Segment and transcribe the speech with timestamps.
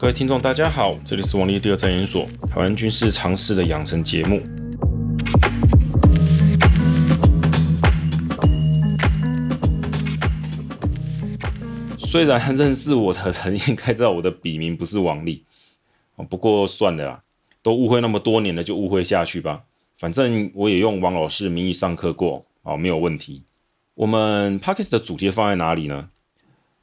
[0.00, 4.40] 各位听众，大家好，这里是王立第二战研所台湾军事常识的养成节目。
[11.98, 15.42] 虽然认识我的人应该知道我的笔名不是王立，
[16.30, 17.22] 不过算了啦，
[17.60, 19.64] 都误会那么多年了，就误会下去吧。
[19.96, 23.42] 反正我也用王老师的名义上课过，哦，没有问题。
[23.96, 26.10] 我们 Podcast 的主题放在哪里呢？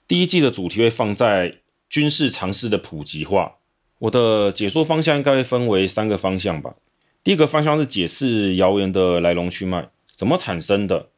[0.06, 3.56] 第一季的主题会放在军事常识的普及化。
[4.00, 6.76] 我的解说方向应该分为三个方向吧。
[7.24, 11.10] 第一个方向是解释谣言的来龙去脉，怎么产生的，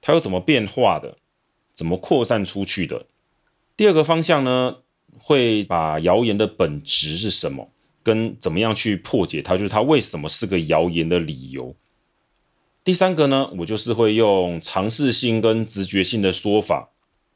[0.00, 1.16] 它又怎么变化的，
[1.74, 3.06] 怎么扩散出去的。
[3.76, 4.78] 第二个方向呢，
[5.18, 7.70] 会把谣言的本质是什么，
[8.02, 11.76] 跟怎么样去破解它，就是它为什么是个谣言的理由。
[12.82, 16.88] 第三个呢，我就是会用常识性跟直觉性的说法，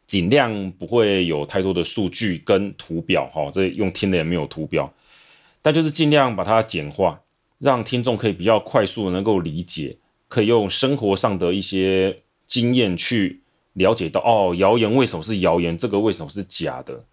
[0.06, 4.92] 尽量不会有太多的数据跟图表，哈，这用听的也没有图表，
[5.62, 7.20] 但就是尽量把它简化，
[7.58, 9.96] 让听众可以比较快速的能够理解，
[10.28, 13.40] 可以用生活上的一些经验去
[13.72, 17.04] 了解到，哦，谣言为什么是谣言，这个为什么是假的。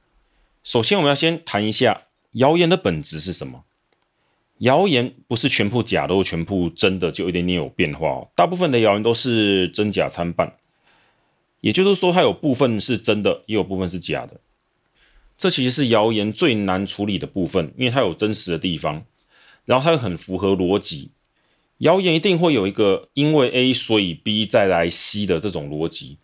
[0.64, 3.64] 首先，我们要先谈一下谣言的本质是什么。
[4.60, 8.30] 谣言不是全部假的，全部真的，就一点点有变化哦。
[8.34, 10.54] 大部分的谣言都是真假参半，
[11.64, 14.42] 也就是说，它有部分是真的，也有部分是假的。
[15.38, 19.06] 这其实是谣言最难处理的部分，因为它有真实的地方，
[19.64, 21.12] 然后它又很符合逻辑。
[21.78, 26.18] 谣言一定会有一个因为 A 所以 B 再来 C 的这种逻辑，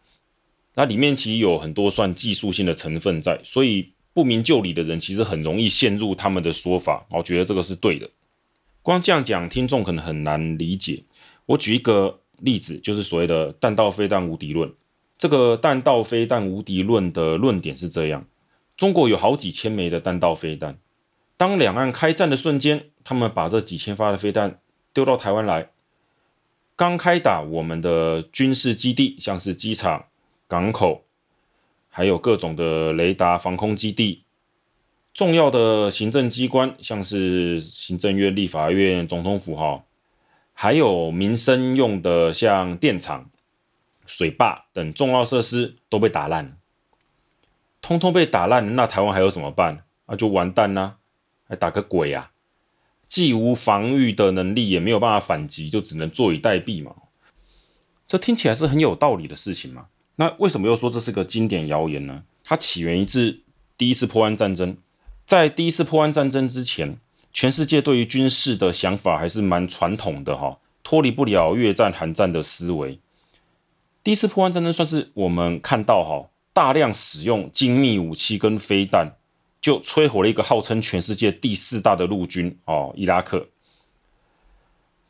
[0.76, 8.10] 那里面其实有很多算技术性的成分在，所以不明就里的人其实很容易陷入他们的说法，我觉得这个是对的。
[8.82, 11.02] 光这样讲，听众可能很难理解。
[11.46, 14.70] 我举一个例子，就是所谓的弹道飞弹无敌论。
[15.20, 18.26] 这个弹道飞弹无敌论的论点是这样：
[18.78, 20.78] 中国有好几千枚的弹道飞弹，
[21.36, 24.62] 当两岸开战的瞬间，他们把这几千发的飞弹
[24.94, 25.70] 丢到台湾来。
[26.78, 30.06] 刚开打，我们的军事基地，像是机场、
[30.48, 31.04] 港口，
[31.90, 34.24] 还有各种的雷达、防空基地。
[35.14, 39.84] 重要的行政机关，像是行政院、立法院、总统府哈，
[40.54, 43.30] 还有民生用的像电厂、
[44.10, 46.58] 水坝等重要设施都被打烂，
[47.80, 49.84] 通通被打烂，那台湾还有什么办？
[50.08, 50.98] 那就完蛋啦，
[51.48, 52.32] 还打个鬼啊！
[53.08, 56.96] 既无防御的能力，也没有办法反击，就只能坐以待毙嘛。
[58.08, 59.86] 这听起来是很有道理的事情嘛？
[60.16, 62.24] 那为什么又说这是个经典谣言呢？
[62.44, 63.42] 它起源于自
[63.78, 64.76] 第一次波湾战争。
[65.28, 66.98] 在第一次波湾战争之前，
[67.32, 73.00] 全世界对于军事的想法还是蛮传统的哈，脱离不了越战、韩战的思维。
[74.10, 79.08] 第一次波湾战争算是我们看到哈，大量使用精密武器跟飞弹，
[79.62, 83.48] 就摧毁了一个号称全世界第四大的陆军哦，伊拉克。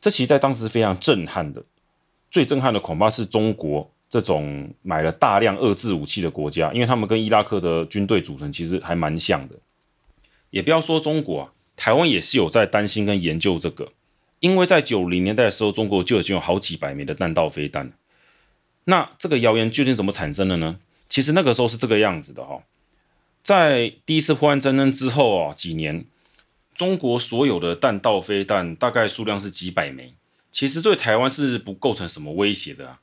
[0.02, 1.64] 这其实在当时非常震撼的，
[2.30, 9.54] 最震撼的恐怕是中国这种买了大量遏制武器的国家，因为他们跟伊拉克的军队组成其实还蛮像的。
[10.50, 13.92] 也不要说中国啊，台湾也是有在担心跟研究这个，
[14.40, 17.90] 因为在九零年代的时候，中国就已经有好几百枚的弹道飞弹。
[18.84, 20.78] 那这个谣言究竟怎么产生的呢？
[21.08, 22.62] 其实那个时候是这个样子的哈，
[23.42, 26.04] 在第一次波湾战争之后啊几年，
[26.74, 30.14] 中国所有的弹道飞弹大概数量是几百枚，
[30.50, 33.00] 其实对台湾是不构成什么威胁的啊。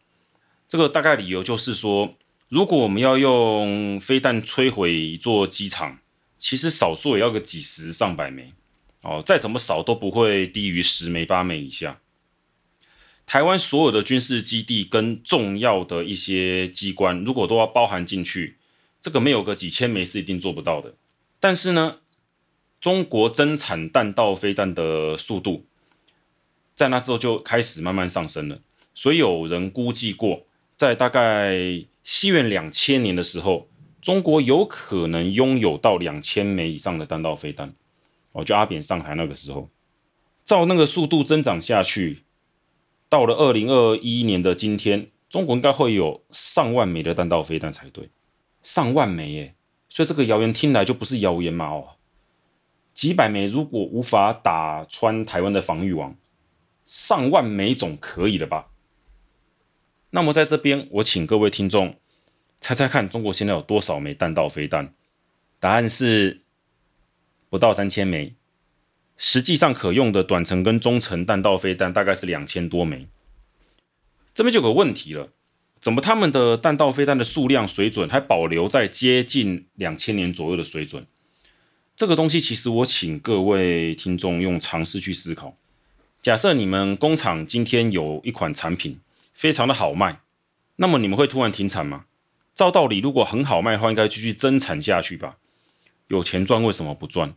[0.67, 2.15] 这个大概理由就是说，
[2.49, 5.99] 如果我们要用飞弹摧毁一座机场。
[6.39, 8.53] 其实少说也要个几十上百枚，
[9.01, 11.99] 哦，再怎么少都不会低于十枚八枚以下。
[13.27, 18.57] 台湾所有的军事基地跟重要的一些机关，如果都要包含进去，
[18.99, 20.95] 这个没有个几千枚是一定做不到的。
[21.39, 21.97] 但是呢，
[22.81, 25.65] 中国增产弹道飞弹的速度，
[26.73, 28.59] 在那之后就开始慢慢上升了。
[28.95, 33.67] 所以有人估计过，在大概西元两千年的时候。
[33.99, 37.73] 中国有可能拥有到两千枚以上的弹道飞弹，
[38.31, 39.69] 哦，就阿扁上台那个时候，
[40.45, 42.19] 照那个速度增长下去，
[43.09, 48.09] 到了二零二一年的今天，中国应该会有上万枚的弹道飞弹才对，
[48.63, 49.55] 上万枚耶，
[49.89, 51.97] 所以这个谣言听来就不是谣言嘛哦，
[52.93, 56.15] 几百枚如果无法打穿台湾的防御网，
[56.85, 58.69] 上万枚总可以了吧？
[60.09, 61.95] 那么在这边，我请各位听众。
[62.59, 64.91] 猜猜看，中国现在有多少枚弹道飞弹？
[65.59, 66.41] 答案是
[67.49, 68.33] 不到三千枚。
[69.17, 73.07] 实际上可用的短程跟中程弹道飞弹大概是两千多枚。
[74.33, 75.29] 这边就有个问题了，
[75.81, 81.05] 怎么他们的弹道飞弹的数量水准还保留在接近两千年左右的水准？
[81.95, 85.57] 这个东西其实我请各位听众用常识去思考。
[86.21, 88.99] 假设你们工厂今天有一款产品
[89.33, 90.19] 非常的好卖，
[90.75, 92.05] 那么你们会突然停产吗？
[92.53, 95.37] 照道理，如果很好卖的话，应该继续增产下去吧？
[96.07, 97.33] 有钱赚为什么不赚？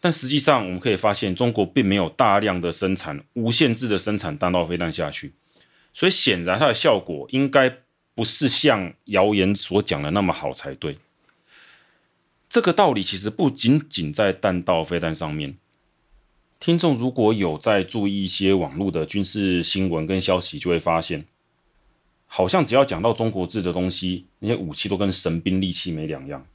[0.00, 5.32] 但实际上我们可以发现，中国并没有大量的生产、无限制的生产弹道飞弹下去，
[5.92, 7.78] 所以显然它的效果应该
[8.14, 10.98] 不是像谣言所讲的那么好才对。
[12.48, 15.56] 这个道理其实不仅仅在弹道飞弹上面。
[16.60, 21.26] 听众如果有在注意一些网络的军事新闻跟消息，就会发现，
[22.26, 26.46] 好像只要讲到中国制的东西，那些武器都跟神兵利器没两样。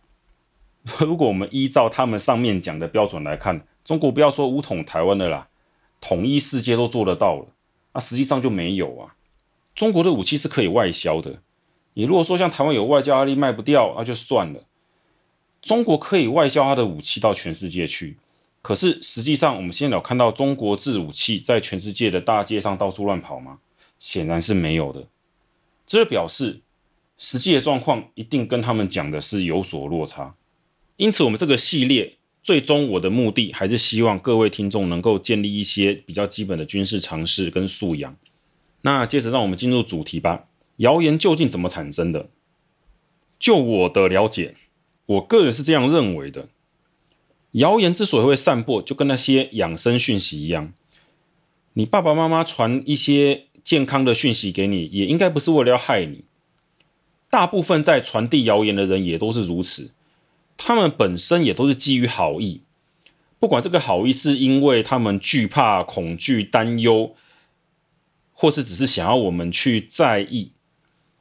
[1.00, 5.48] 如果我们依照他们上面讲的标准来看，中国不要说武统台湾的啦，
[6.00, 7.48] 统一世界都做得到了，
[7.94, 9.16] 那实际上就没有啊。
[9.76, 11.42] 中国的武器是可以外销的，
[11.94, 14.62] 你如果说像台湾有外交压力卖不掉，那就算了。
[15.62, 18.18] 中国可以外销它的武器到全世界去。
[18.64, 23.60] 可是实际上，我们现在有看到中国制武器在全世界的大街上到处乱跑吗？
[24.00, 25.06] 显然是没有的。
[25.86, 26.62] 这表示
[27.18, 30.34] 实际的状况一定跟他们讲的是有所落差。
[30.98, 38.16] 因此，我们这个系列最终我的目的还是希望各位听众能够建立一些比较基本的军事常识跟素养。
[38.82, 40.46] 那接着让我们进入主题吧。
[40.78, 42.30] 谣言究竟怎么产生的？
[43.40, 44.56] 就我的了解，
[45.06, 46.50] 我个人是这样认为的。
[47.54, 50.74] 谣言之所以会散播，就跟那些养生讯息一样。
[51.74, 56.24] 你爸爸妈妈传一些健康的讯息给你，也应该不是为了要害你。
[57.30, 59.92] 大部分在传递谣言的人也都是如此，
[60.58, 62.62] 他们本身也都是基于好意。
[63.40, 67.16] 不管这个好意是因为他们惧怕、恐惧、担忧，
[68.34, 70.52] 或是只是想要我们去在意。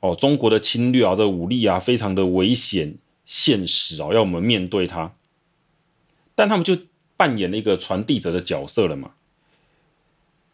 [0.00, 5.14] 哦，中国的侵略啊，这武力啊，非常的危险、现实啊，要我们面对它。
[6.34, 6.78] 但他们就
[7.16, 9.12] 扮演了一个传递者的角色了嘛？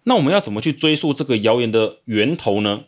[0.05, 2.85] 那我们要怎么去追溯这个谣言的源头呢？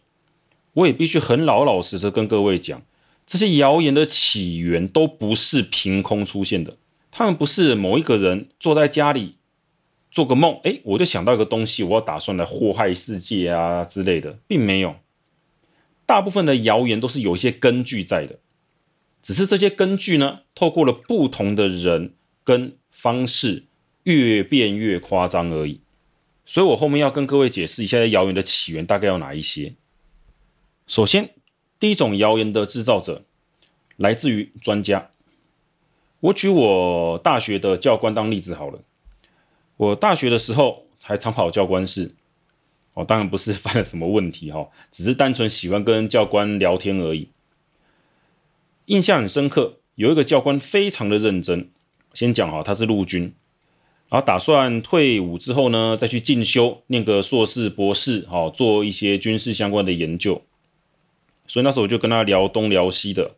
[0.75, 2.83] 我也必须很老老实实跟各位讲，
[3.29, 6.79] 这些谣言的起源都不是凭空出现的，
[7.11, 9.35] 他们不是某一个人坐在家里
[10.11, 14.97] 做个梦，哎，我就想到一个东西，我要打算来祸害世界啊之类的，并没有。
[16.07, 18.39] 大部分的谣言都是有一些根据在的，
[19.23, 23.67] 只是这些根据呢，透过了不同的人跟方式
[24.05, 25.83] 越变越夸张而已，
[26.47, 29.75] 所以我后面要跟各位解释一下谣言的起源大概有哪一些。
[30.87, 31.35] 首先，
[31.81, 33.23] 第一种谣言的制造者
[33.97, 35.11] 来自于专家。
[36.21, 38.81] 我举我大学的教官当例子好了。
[39.77, 42.13] 我大学的时候还常跑教官室，
[42.95, 47.29] 哦，当然不是 犯了什么问题哈，只是单纯喜欢跟教官聊天而已。
[48.87, 51.71] 印象很深刻，有一个教官非常的认真。
[52.15, 53.33] 先讲哈，他是陆军，
[54.09, 60.43] 然后打算退伍之后呢，再去进修，念个硕士、博士，好做一些军事相关的研究。
[61.49, 63.33] 所以那时候我就跟他聊东聊西的。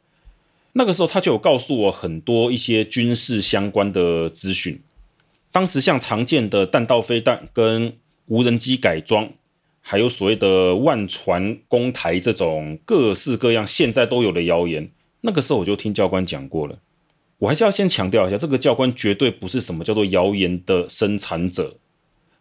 [0.72, 4.78] 那个时候他就有告诉我很多一些军事相关的资讯。
[5.50, 7.96] 当时像常见的弹道飞弹跟
[8.26, 9.28] 无人机改装，
[9.80, 14.88] 还有所谓的万船攻台这种各式各样现在都有的谣言，
[15.22, 16.78] 那个时候我就听教官讲过了。
[17.38, 21.74] 我还是要先强调一下，这个教官绝对不是什么叫做谣言的生产者，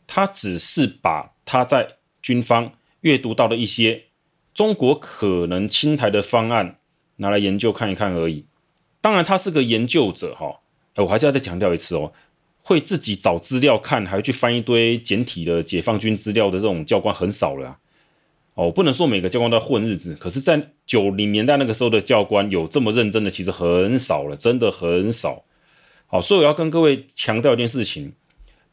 [0.06, 1.88] 他只是把他在
[2.22, 4.04] 军方阅读到的一些
[4.54, 6.78] 中国可能清台的方案
[7.18, 8.46] 拿来研究看一看而已。
[9.02, 10.60] 当然，他是个研究者哈，
[10.98, 12.12] 我还是要再强调一次哦，
[12.62, 17.78] 会自己找资料看，还会去翻一堆简体的解放军资料的这种教官很少了。
[18.56, 25.46] 哦，不能说每个教官都在混日子，可是，在九零年代那个时候的教官有这么认真的，其实很少了，真的很少。
[26.08, 28.12] 好，所以我要跟各位强调一件事情，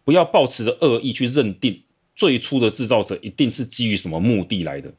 [0.02, 1.82] 不要抱持着恶意去认定
[2.16, 4.92] 最初的制造者一定是基于什么目的来的。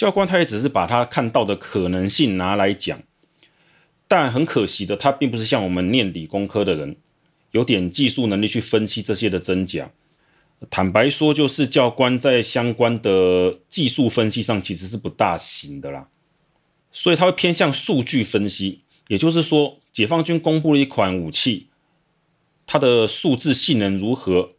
[0.00, 3.02] 教官他也只是把他看到的可能性拿来讲，
[4.08, 6.96] 但很可惜的，他并不是像我们念理工科的人，
[7.50, 9.90] 有点技术能力去分析这些的真假。
[10.70, 16.08] 坦白说，就是教官在相关的技术分析上其实是不大行的啦，
[16.90, 21.66] 所以他会偏向数据分析，也就是说，解放军公布了一款武器，
[22.66, 24.52] 它的数字性能如何，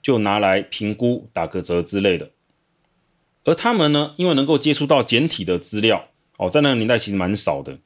[0.00, 2.30] 就拿来评估打个折之类的。
[3.48, 7.78] 而他们呢，因为能够接触到简体的资料，哦，在那个年代其实蛮少的，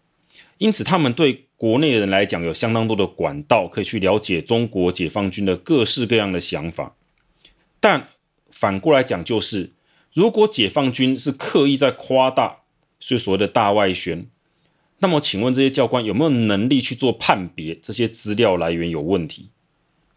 [0.59, 6.97] 因此他们对国内人来讲有相当多的管道可以去了解中国解放军的各式各样的想法。
[7.79, 8.09] 但
[8.51, 9.71] 反过来讲，就是
[10.13, 12.63] 如果解放军是刻意在夸大，
[12.99, 14.27] 是所谓的大外宣，
[14.99, 17.77] 那么，请问这些教官有没有能力去做判别？
[17.81, 19.51] 这些资料来源有问题？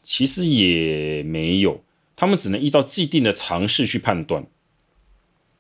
[0.02, 1.84] 其实也没有，
[2.16, 4.48] 他们只能依照既定的常识去判断。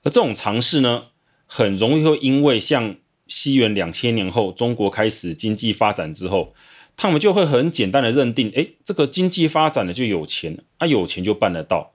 [0.05, 1.05] 而这种尝试呢，
[1.47, 2.95] 很容易会因为像
[3.27, 6.53] 西元两千年后中国开始经济发展之后，
[6.95, 11.93] 他们就会很简单的认定：哎，这个经济发展了就有钱，啊，有钱就办得到，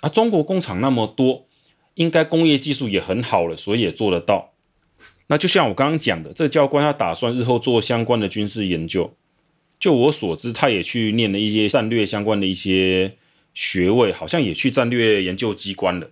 [0.00, 1.46] 啊，中国工厂那么多，
[1.94, 4.52] 应该工业技术也很好了，所以也做得到。
[5.28, 9.14] 那就像我刚刚讲的，这教官他打算日后做相关的军事研究。
[9.78, 13.16] 就我所知，他也去念了一些战略相关的一些
[13.54, 16.10] 学位，好像也去战略研究机关了。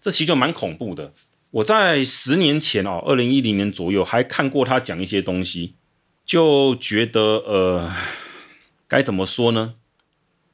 [0.00, 1.12] 这其实就蛮恐怖的。
[1.50, 5.74] 我在十年前哦，二零一零年左右还看过他讲一些东西，
[6.24, 7.92] 就觉得呃，
[8.86, 9.74] 该怎么说呢？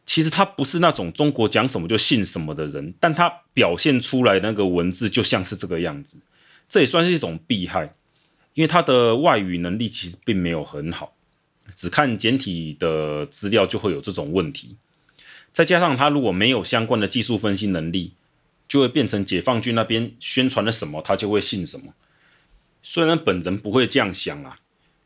[0.04, 6.18] 其实他不是那种中国讲什么就信什么的人，但他表现出来那个文字就像是这个样子。
[6.68, 7.94] 这也算是一种弊害，
[8.54, 11.14] 因为他的外语能力其实并没有很好，
[11.74, 14.76] 只看简体的资料就会有这种问题。
[15.52, 18.12] 再加上他如果没有相关的技术分析能力，
[18.72, 21.92] 就会变成解放军那边宣传了什么，他就会信什么。
[22.82, 24.60] 虽然本人不会这样想啊，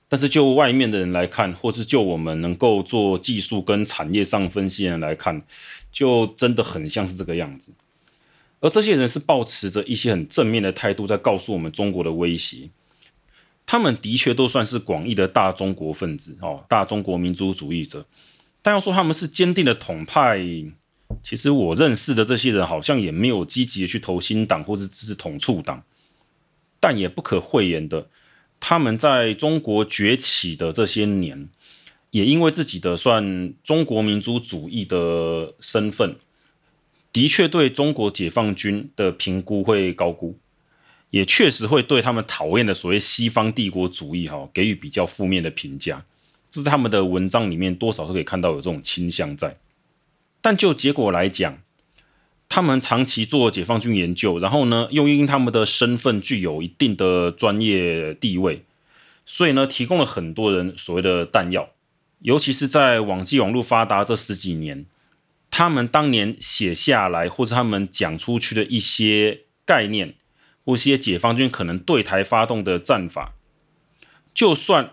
[0.09, 5.43] 但是就外面的人来看，或是就我们能够做技术跟产业上分析的人来看，
[5.91, 7.73] 就真的很像是这个样子。
[8.61, 12.71] 而这些人是抱持着一些很正面的态度，在告诉我们中国的威胁。
[13.67, 18.07] 他们的确都算是广义的大中国分子哦，大中国民族主义者。
[18.63, 20.39] 但要说他们是坚定的统派，
[21.23, 25.83] 其实我认识的这些人好像也没有积极的去投新党或者支持统促党。
[26.79, 28.09] 但也不可讳言的，
[28.61, 31.49] 他们在中国崛起的这些年，
[32.11, 36.17] 也因为自己的算中国民族主义的身份。
[37.13, 40.39] 的确对中国解放军的评估会高估，
[41.09, 46.05] 也确实会对他们讨厌的所谓西方帝国主义哈给予比较负面的评价，
[46.51, 49.57] 这是他们的文章里面多少都可以看到有这种倾向在。
[50.47, 51.59] 但就结果来讲，
[52.49, 58.63] 他们长期做解放军研究，然后呢又因他们的身份具有一定的专业地位，
[59.25, 61.71] 所以呢提供了很多人所谓的弹药，
[62.21, 64.87] 尤其是在网际网络发达这十几年。
[65.51, 70.15] 他们当年写下来，或是他们讲出去的一些概念，
[70.65, 73.33] 或一些解放军可能对台发动的战法，
[74.33, 74.93] 就算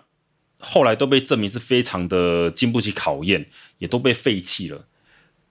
[0.58, 3.46] 后来都被证明是非常的经不起考验，
[3.78, 4.88] 也都被废弃了。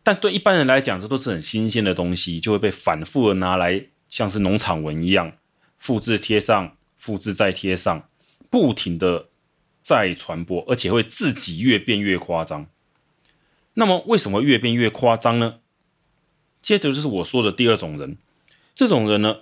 [0.02, 5.32] 但对一般人来讲，这都是很新鲜的东西，就会被反复的拿来，像是农场文一样，
[5.78, 8.08] 复制贴上，复制再贴上，
[8.50, 9.28] 不停的
[9.80, 12.66] 再传播，而且会自己越变越夸张。
[13.74, 15.60] 那么为什么越变越夸张呢？
[16.60, 18.18] 接着就是我说的第二种人，
[18.74, 19.36] 这种人呢，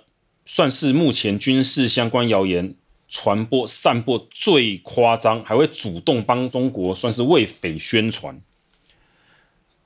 [0.45, 2.75] 算是目前军事相关谣言
[3.07, 8.39] 传播散播最夸张，还会主动帮中国算是为匪宣传。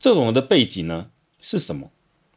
[0.05, 1.07] 这种人的背景呢
[1.41, 1.89] 是什么？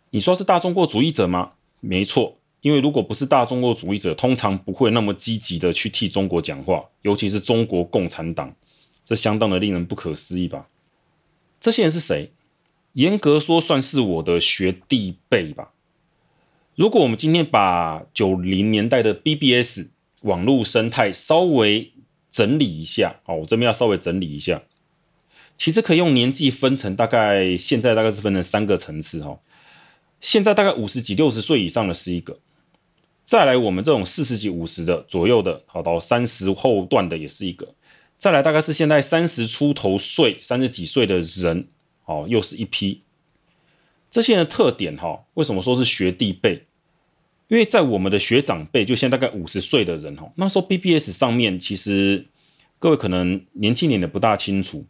[0.09, 1.53] 你说是大中国主义者吗？
[1.81, 8.55] 没错，因为如果不是大中国主义者，通常不会那么积极的去替中国讲话，尤其是中国共产党，
[9.05, 10.67] 这相当的令人不可思议吧。
[11.61, 12.33] 这些人是谁？
[12.95, 15.75] 严格说，算是我的学弟辈吧。
[16.75, 19.89] 如果我们今天把九零年代的 BBS
[20.23, 21.93] 网络生态稍微
[22.31, 24.63] 整理一下，哦，我这边要稍微整理一下，
[25.59, 29.39] 其实可以用年纪分成，大概现在大概是分成三个层次哈。
[30.21, 32.39] 现在大概五十几、六十岁以上的是一个，
[33.25, 37.75] 再来我们这种四十几、五十的左右的，好到三十后段的也是一个。
[38.17, 41.67] 再来大概是现在三十出头岁、三十几岁的人，
[42.05, 43.03] 哦，又是一批。
[44.11, 46.65] 这些人的特点，哈，为什么说是学弟辈？
[47.49, 52.27] 因为在我们的学长辈，就现在大概五十岁的人，哈，那时候 BBS 上面其实
[52.79, 54.85] 各位可能年轻点的不大清楚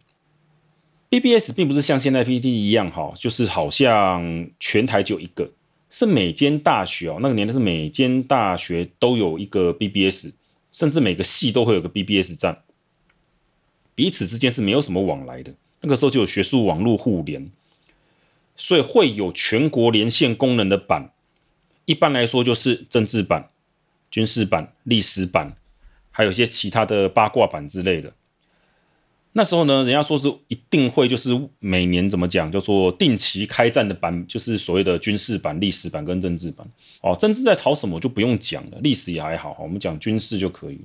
[1.11, 5.51] ，BBS 并不是像现在 PTT 一样，哈，就是好像全台就一个，
[5.91, 10.29] 是每间大学哦，那个年代是每间大学都有一个 BBS，
[10.73, 12.63] 甚至每个系都会有个 BBS 站。
[13.95, 17.51] 彼此之间是没有什么往来的，那个时候就有学术网络互联，
[18.57, 21.11] 所以会有全国连线功能的版。
[21.85, 23.51] 一般来说就是政治版、
[24.11, 25.57] 军事版、历史版，
[26.11, 28.13] 还有一些其他的八卦版之类的。
[29.39, 31.31] 那时候呢，人家说是一定会就是
[31.61, 36.67] 每年怎么讲，叫做定期开战的版，就是所谓的军事版、历史版跟政治版。
[37.03, 40.81] 哦，政治在吵什么就不用讲了，历史也还好，我们讲军事就可以。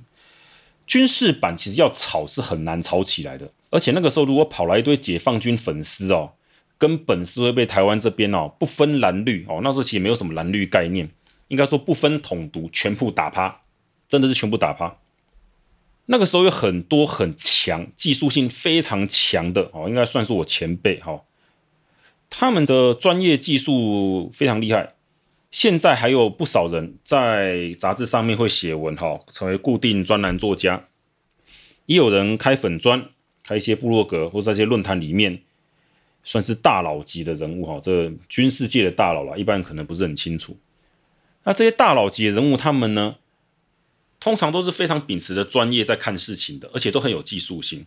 [0.86, 6.30] 军事版其实要吵是很难吵起来的，而且那个时候如果跑来一堆解放军粉丝哦，
[6.78, 11.10] 根本是会被台湾这边哦不分蓝绿哦，那时候其实没有什么蓝绿概念，
[11.48, 13.62] 应该说不分统独，全部打趴，
[14.08, 14.96] 真的是全部打趴。
[16.06, 21.22] 那个时候有很多很强、技术性非常强的哦，应该算是我前辈哈。
[22.28, 24.94] 他们的专业技术非常厉害，
[25.50, 30.88] 现在还有不少人在杂志上面会写文哈，成为固定专栏作家。
[31.86, 33.06] 也有人开粉专，
[33.42, 35.42] 开一些部落格或者在一些论坛里面，
[36.22, 37.78] 算是大佬级的人物哈。
[37.80, 40.56] 这军事界的大佬啦，一般人可能不是很清楚。
[41.44, 43.16] 那这些大佬级的人物，他们呢，
[44.24, 47.84] 通常都是非常秉持着专业在看事情的，而且都很有技术性。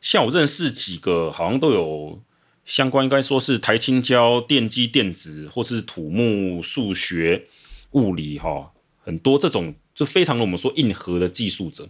[0.00, 2.22] 像我认识几个，好像都有
[2.64, 7.44] 相关，应该说是台青交、电机电子，或是土木、数学、
[7.90, 8.72] 物理，哈，
[9.04, 11.86] 很多这种就非常我们说硬核的技术者。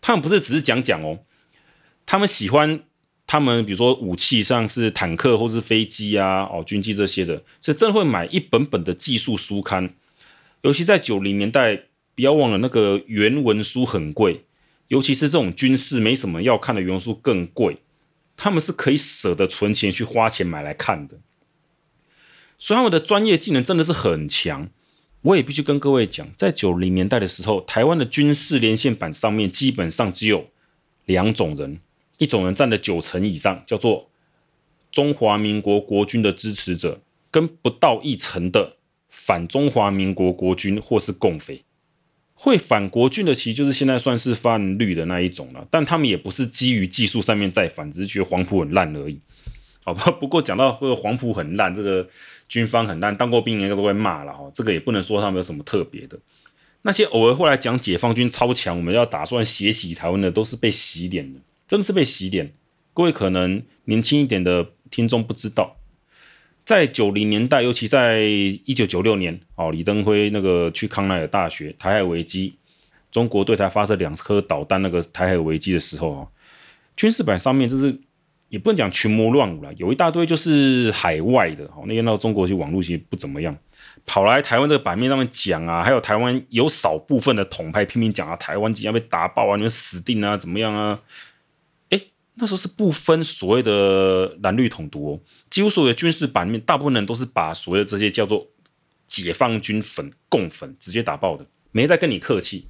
[0.00, 1.20] 他们不是只是讲讲哦，
[2.04, 2.82] 他们喜欢
[3.28, 9.94] 他们，比如说武器，上是坦克或是飞机啊，哦，军机这些的，是真会买一本本的技术书刊。
[10.62, 11.84] 尤其在九零年代，
[12.20, 14.44] 不要忘了那个原文书很贵，
[14.88, 17.78] 尤其是这种军事没什么要看的原文书更贵。
[18.36, 21.16] 他们是可以舍得存钱去花钱买来看的，
[22.58, 24.68] 所以他们的专业技能真的是很强。
[25.22, 30.46] 我也必须跟各位讲，在九零年代的时候，台湾的军事连线版上面基本上只有
[31.06, 31.80] 两种人，
[32.18, 34.10] 一种人占了九成以上，叫做
[34.92, 37.00] 中华民国国军的支持者，
[37.30, 38.76] 跟不到一成的。
[39.08, 41.64] 反中华民国国军或是共匪，
[42.42, 45.68] 会反国军的，其实就是现在算是泛绿的那一种了。
[45.70, 49.20] 但他们也不是基于技术上面在反，只是觉得黄埔很烂而已。
[49.84, 52.08] 好吧， 不过讲到这个黄埔很烂，这个
[52.48, 54.50] 军方很烂，当过兵应该都会骂了哈。
[54.54, 56.18] 这个也不能说他们有什么特别的。
[56.80, 62.54] 那些偶尔会来讲解放军超强，我们要打算血洗台湾的，都是被洗脸的，真的是被洗脸。
[62.94, 65.76] 各位可能年轻一点的听众不知道。
[66.70, 72.54] 在九零年代，尤其在一九九六年，哦，李登辉那个去康奈尔大学，台海危机，
[73.10, 76.28] 中国对台发射两颗导弹，那个台海危机的时候啊，
[76.94, 77.98] 军事版上面就是
[78.50, 83.56] 也不能讲群魔乱舞了，有一大堆就是海外的，哦，那天到中国去网络其实不怎么样，
[84.06, 91.00] 跑来台湾这个版面上面讲啊，还有台湾有少部分的统派拼命讲啊，台湾即将被打爆啊，你们死定啊，怎么样啊？
[92.40, 98.46] 那时候是不分所谓的蓝绿统独哦，几乎所有的军事版面，大部分人都是把所谓的这些叫做
[99.06, 102.66] 解放军粉、共粉直接打爆的，没在跟你客气。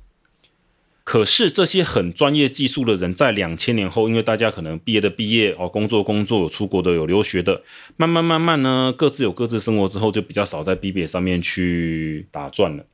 [1.02, 7.62] 可是这些很专业技术的人，在两千年后，因为大家可能毕业的毕业哦，工作工作有出国的有留学的，
[7.96, 12.85] 慢慢慢慢呢，各自有各自生活之后，就比较少在 BBS 上面去打转了。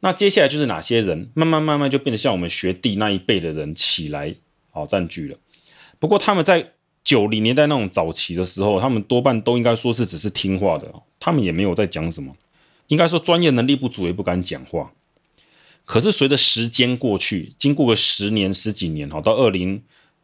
[0.00, 4.34] 那接下来就是哪些人，慢慢慢慢就变得像我们学弟那一辈的人起来，
[4.70, 5.38] 好占据了。
[5.98, 12.34] 不过他们在九零年代那种早期的时候，他们多半都应该说是只是听话的，他们也没有在讲什么，
[12.86, 14.92] 应该说专业能力不足也不敢讲话。
[15.84, 19.82] 可是随着时间过去，经过个十年十几年哈，到二零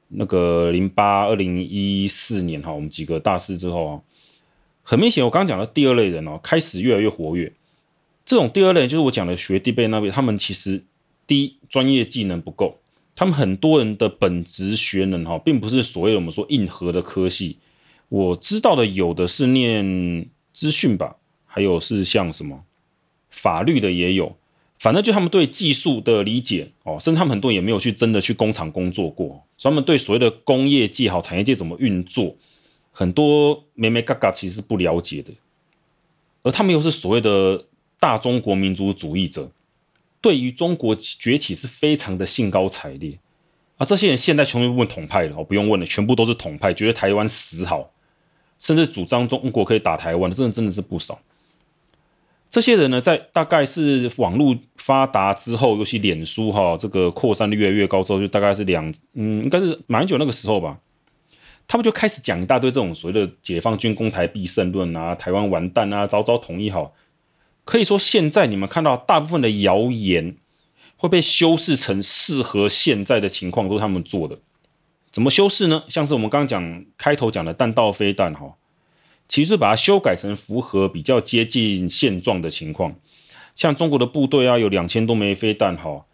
[0.09, 4.01] 那个零八二零一四年哈，我们几个大事之后啊，
[4.83, 7.53] 很明显我刚刚讲的第二类人哦，开始越来越活跃。
[8.25, 10.83] 这种第二类就是我讲的学弟辈那边，他们其实
[11.27, 12.80] 第一专业技能不够。
[13.21, 17.59] 他们很多人的本职学能哈，并不是所谓我们说硬核的科系。
[18.09, 22.65] 我知道的有的是念资讯吧，还有是像什么
[23.29, 24.35] 法律的也有。
[24.79, 32.35] 反正就他们对技术的理解哦，甚至他们很多也没有去真的去工厂工作过，所以他们对所谓的工业界好产业界怎么运作，
[32.91, 35.31] 很多眉眉角角其实是不了解的。
[36.43, 37.67] 而他们又是所谓的
[37.99, 39.53] 大中国民族主义者。
[40.21, 43.19] 对于中国崛起是非常的兴高采烈
[43.79, 43.87] 啊！
[43.87, 47.91] 这些人现在全部问统派了，不用问了，全部都是统派，觉得台湾死好，
[48.59, 51.19] 甚至主张中国可以打台湾的，真的真的是不少。
[52.51, 60.79] 这些人呢，在大概是网络发达之后，尤其脸书哈，这个扩散率越来越高之后，就大概是两嗯，应该是马英九那个时候吧，
[61.67, 66.93] 他们就开始讲一大堆这种所谓的解放军攻台必胜论啊，台湾完蛋啊，早早统一好。
[67.71, 70.35] 可以说，现在你们看到大部分的谣言
[70.97, 74.41] 会被修饰成适合现在的情况，都是他们做的。
[75.13, 75.85] 怎么修饰呢？
[75.87, 78.57] 像是我们刚刚讲开头讲的弹道飞弹，哈，
[79.29, 82.97] 其实把它修改成符合比较接近现状的情况。
[83.55, 86.07] 像中国的部队啊，有两千多枚飞弹，哈。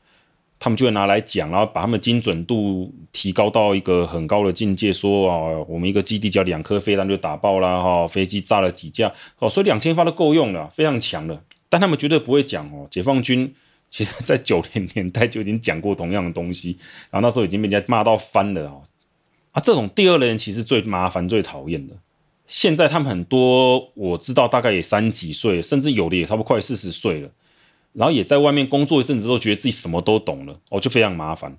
[0.59, 11.42] 他们就会拿来讲，然后把他们精准度提高到一个很高的境界，说啊，我们一个基地只要两颗飞弹就打爆了哈，飞机炸了几架哦，所以两千发都够用了，非常强的。
[11.69, 13.55] 但他们绝对不会讲哦，解放军
[13.90, 16.79] 其实在九零年代就已经讲过同样的东西，
[17.11, 18.83] 然后那时候已经被人家骂到翻了哦。
[19.53, 21.95] 啊，这种第二类人其实最麻烦、最讨厌的。
[22.47, 27.29] 现在他们很多我知道，大概也三几岁，甚至有的也差不多快四十岁了。
[27.97, 31.57] 然后也在外面工作一阵子，之后觉得自己什么都懂了，哦，就非常麻烦。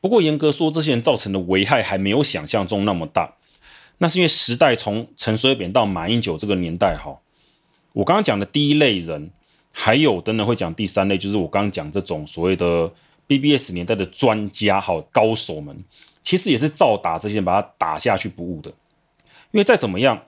[0.00, 3.36] 不过严格说，这些人造成的危害还没有想象中那么大。
[3.98, 7.18] 那是因为时代从陈水扁到马英九这个年代，哈，
[7.92, 9.30] 我刚刚讲的第一类人，
[9.72, 12.92] 还有等等会讲第三类，就是我刚刚讲这种所谓的
[13.26, 15.84] BBS 年代的专家哈高手们，
[16.22, 18.70] 其实也是照打这些人，把他打下去不误的。
[19.52, 20.24] 因为再怎么样，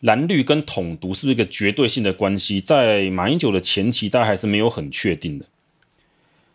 [0.00, 5.46] 蓝绿跟统独是不是一个绝对性的关系，在马英九的前期，大家还是没有很确定的。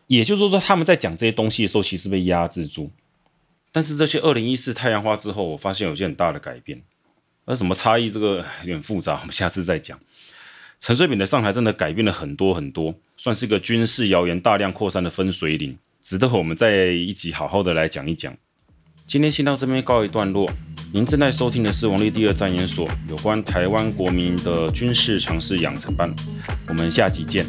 [0.07, 2.91] 也就是说，他们在讲这些东西的时候，其实被压制住。
[3.71, 6.81] 但是这些二零一四太阳花之后，我发现有些很大的改变。
[7.45, 9.99] 而什么差异，这个有点复杂，我们下次再讲。
[10.79, 18.33] 陈水扁的上台真的改变了很多很多，算是一个军事谣言大量扩散的分水岭，值得我们再一起好好的来讲一讲。
[19.05, 20.49] 今天先到这边告一段落。
[20.95, 26.13] 您正在收听的是王立第二战研所有关台湾国民的军事常识养成班，
[26.67, 27.47] 我们下集见。